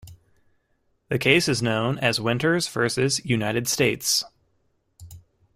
[1.09, 4.23] The case is known as "Winters versus United States".